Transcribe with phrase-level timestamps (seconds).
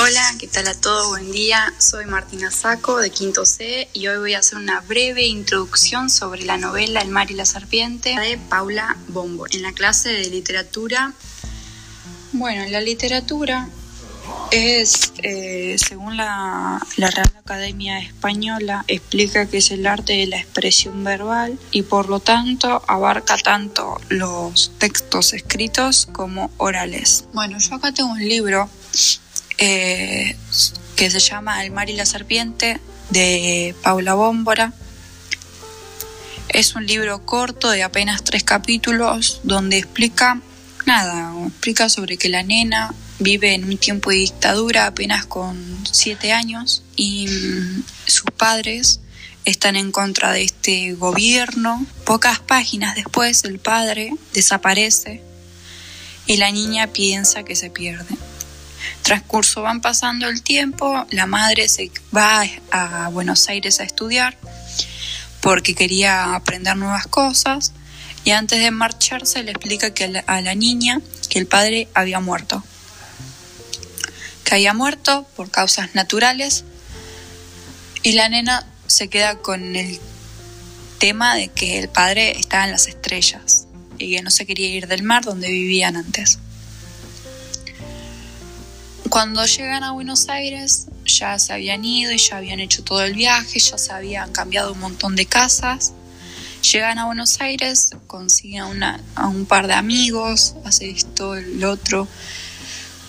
[0.00, 1.08] Hola, ¿qué tal a todos?
[1.08, 1.72] Buen día.
[1.78, 6.44] Soy Martina Saco de Quinto C y hoy voy a hacer una breve introducción sobre
[6.44, 11.12] la novela El mar y la serpiente de Paula Bombo en la clase de literatura.
[12.32, 13.68] Bueno, en la literatura
[14.50, 21.04] es, eh, según la, Real Academia Española, explica que es el arte de la expresión
[21.04, 27.24] verbal y por lo tanto abarca tanto los textos escritos como orales.
[27.32, 28.68] Bueno, yo acá tengo un libro
[29.58, 30.36] eh,
[30.96, 34.72] que se llama El mar y la serpiente de Paula Bómbora.
[36.48, 40.40] Es un libro corto de apenas tres capítulos donde explica
[40.86, 46.32] nada, explica sobre que la nena vive en un tiempo de dictadura apenas con siete
[46.32, 49.00] años y mm, sus padres
[49.44, 51.84] están en contra de este gobierno.
[52.04, 55.22] Pocas páginas después el padre desaparece
[56.26, 58.16] y la niña piensa que se pierde.
[59.02, 64.36] Transcurso van pasando el tiempo, la madre se va a Buenos Aires a estudiar
[65.40, 67.72] porque quería aprender nuevas cosas
[68.24, 72.64] y antes de marcharse le explica que a la niña que el padre había muerto
[74.46, 76.64] que había muerto por causas naturales
[78.02, 79.98] y la nena se queda con el
[80.98, 83.66] tema de que el padre estaba en las estrellas
[83.98, 86.38] y que no se quería ir del mar donde vivían antes.
[89.08, 93.14] Cuando llegan a Buenos Aires ya se habían ido y ya habían hecho todo el
[93.14, 95.92] viaje, ya se habían cambiado un montón de casas.
[96.72, 102.08] Llegan a Buenos Aires, consiguen a un par de amigos, hace esto, el otro,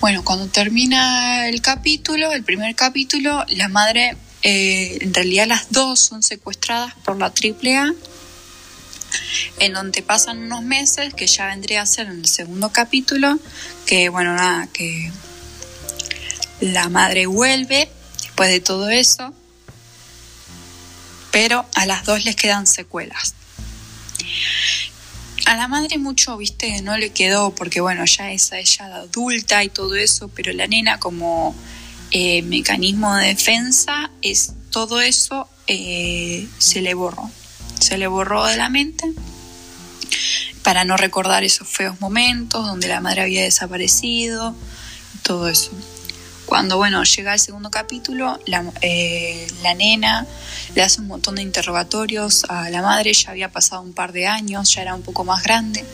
[0.00, 5.98] bueno, cuando termina el capítulo, el primer capítulo, la madre, eh, en realidad las dos
[5.98, 7.94] son secuestradas por la AAA,
[9.58, 13.40] en donde pasan unos meses, que ya vendría a ser en el segundo capítulo,
[13.86, 15.10] que bueno, nada, que
[16.60, 17.90] la madre vuelve
[18.22, 19.32] después de todo eso,
[21.30, 23.34] pero a las dos les quedan secuelas.
[25.46, 29.68] A la madre mucho, viste, no le quedó porque bueno, ya es ella adulta y
[29.68, 31.54] todo eso, pero la nena como
[32.10, 37.30] eh, mecanismo de defensa es todo eso eh, se le borró,
[37.78, 39.04] se le borró de la mente.
[40.62, 44.54] Para no recordar esos feos momentos donde la madre había desaparecido,
[45.22, 45.70] todo eso.
[46.48, 50.26] Cuando, bueno, llega el segundo capítulo, la, eh, la, nena
[50.74, 54.26] le hace un montón de interrogatorios a la madre, ya había pasado un par de
[54.26, 55.84] años, ya era un poco más grande.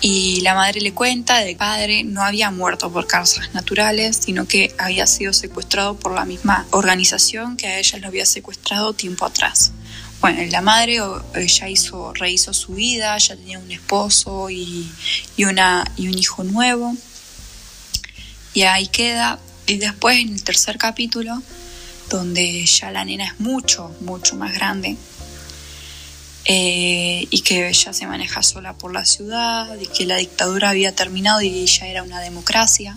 [0.00, 4.20] Y la madre le cuenta de que el padre no había muerto por causas naturales,
[4.24, 8.92] sino que había sido secuestrado por la misma organización que a ella lo había secuestrado
[8.92, 9.72] tiempo atrás.
[10.20, 11.00] Bueno, la madre
[11.48, 14.88] ya hizo, rehizo su vida, ya tenía un esposo y,
[15.36, 16.96] y, una, y un hijo nuevo
[18.56, 19.38] y ahí queda.
[19.66, 21.42] Y después en el tercer capítulo,
[22.08, 24.96] donde ya la nena es mucho, mucho más grande,
[26.46, 30.94] eh, y que ya se maneja sola por la ciudad, y que la dictadura había
[30.94, 32.96] terminado y ya era una democracia.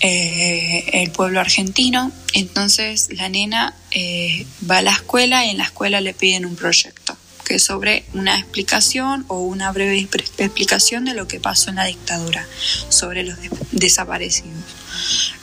[0.00, 2.12] Eh, el pueblo argentino.
[2.34, 6.54] Entonces la nena eh, va a la escuela y en la escuela le piden un
[6.54, 7.05] proyecto
[7.46, 10.08] que sobre una explicación o una breve
[10.38, 12.46] explicación de lo que pasó en la dictadura,
[12.88, 13.38] sobre los
[13.70, 14.64] desaparecidos.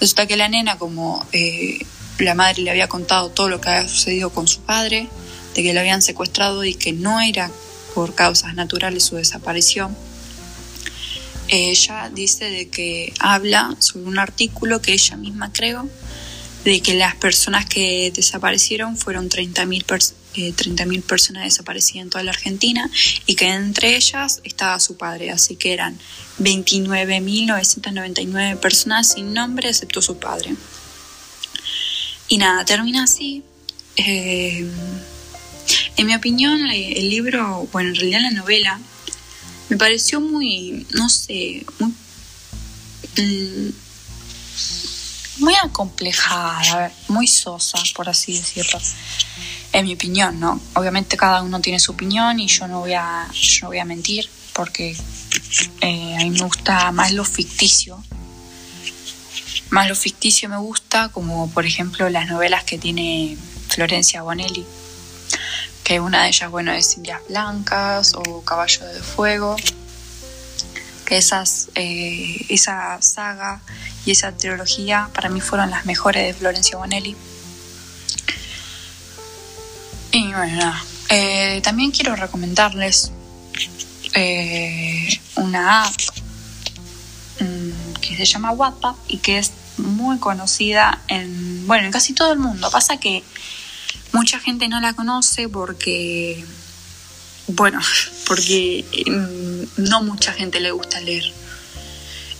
[0.02, 1.80] Resulta que la nena, como eh,
[2.20, 5.08] la madre le había contado todo lo que había sucedido con su padre,
[5.56, 7.50] de que lo habían secuestrado y que no era
[7.96, 9.96] por causas naturales su desaparición,
[11.48, 15.88] ella dice de que habla sobre un artículo que ella misma creó,
[16.66, 22.32] de que las personas que desaparecieron fueron 30.000 personas 30.000 personas desaparecidas en toda la
[22.32, 22.90] Argentina
[23.26, 25.98] y que entre ellas estaba su padre, así que eran
[26.40, 30.56] 29.999 personas sin nombre excepto su padre.
[32.28, 33.44] Y nada, termina así.
[33.96, 34.68] Eh,
[35.98, 38.80] en mi opinión, el libro, bueno, en realidad la novela,
[39.70, 41.94] me pareció muy, no sé, muy,
[43.18, 43.70] mm,
[45.38, 48.80] muy acomplejada, muy sosa, por así decirlo
[49.74, 50.60] en mi opinión, ¿no?
[50.76, 53.86] Obviamente cada uno tiene su opinión y yo no voy a, yo no voy a
[53.86, 54.96] mentir porque
[55.82, 58.02] eh, a mí me gusta más lo ficticio.
[59.72, 63.36] Más lo ficticio me gusta, como por ejemplo las novelas que tiene
[63.70, 64.64] Florencia Bonelli,
[65.84, 69.56] que una de ellas, bueno, es Indias Blancas o Caballo de Fuego,
[71.06, 73.62] que esas, eh, esa saga
[74.06, 77.16] y esa trilogía para mí fueron las mejores de Florencia Bonelli.
[80.32, 80.74] Bueno,
[81.10, 83.12] eh, también quiero recomendarles
[84.14, 85.96] eh, una app
[87.40, 92.32] mm, que se llama Wattpad y que es muy conocida en, bueno, en casi todo
[92.32, 92.72] el mundo.
[92.72, 93.24] Pasa que
[94.14, 96.46] mucha gente no la conoce porque,
[97.48, 97.82] bueno,
[98.28, 101.26] porque mm, no mucha gente le gusta leer.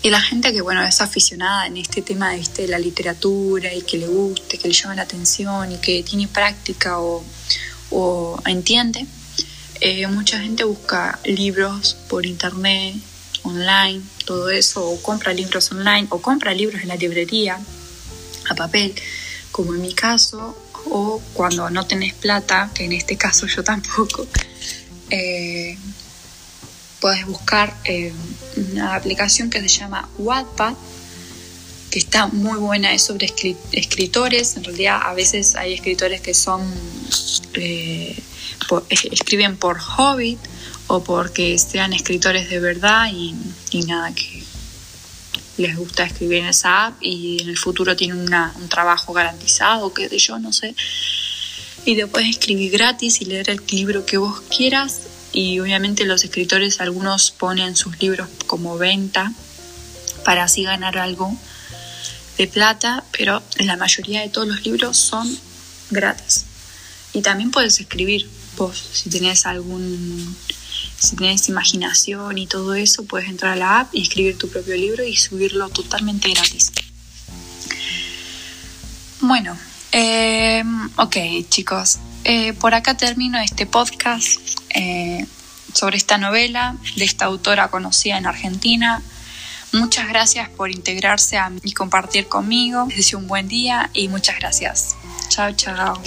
[0.02, 3.96] Y la gente que, bueno, es aficionada en este tema de la literatura y que
[3.96, 7.24] le guste, que le llama la atención y que tiene práctica o,
[7.94, 9.06] o entiende,
[9.80, 12.96] eh, mucha gente busca libros por internet,
[13.44, 17.58] online, todo eso, o compra libros online, o compra libros en la librería
[18.50, 18.94] a papel,
[19.52, 20.56] como en mi caso,
[20.86, 24.26] o cuando no tenés plata, que en este caso yo tampoco,
[25.10, 25.78] eh,
[27.00, 28.12] puedes buscar eh,
[28.72, 30.74] una aplicación que se llama Wattpad,
[31.94, 33.32] que está muy buena, es sobre
[33.70, 36.60] escritores, en realidad a veces hay escritores que son
[37.54, 38.20] eh,
[38.90, 40.36] escriben por hobby
[40.88, 43.36] o porque sean escritores de verdad y,
[43.84, 44.42] nada, que
[45.56, 50.08] les gusta escribir en esa app y en el futuro tienen un trabajo garantizado, que
[50.08, 50.74] de yo, no sé.
[51.84, 55.02] Y después escribir gratis y leer el libro que vos quieras.
[55.32, 59.32] Y obviamente los escritores, algunos ponen sus libros como venta
[60.24, 61.38] para así ganar algo
[62.38, 65.38] de plata, pero la mayoría de todos los libros son
[65.90, 66.44] gratis.
[67.12, 70.36] Y también puedes escribir vos, si tenés algún,
[70.98, 74.76] si tenés imaginación y todo eso, puedes entrar a la app y escribir tu propio
[74.76, 76.72] libro y subirlo totalmente gratis.
[79.20, 79.56] Bueno,
[79.92, 80.62] eh,
[80.96, 81.16] ok
[81.48, 84.40] chicos, eh, por acá termino este podcast
[84.70, 85.24] eh,
[85.72, 89.02] sobre esta novela de esta autora conocida en Argentina.
[89.74, 92.86] Muchas gracias por integrarse y compartir conmigo.
[92.88, 94.96] Les deseo un buen día y muchas gracias.
[95.28, 96.00] Chao, chao.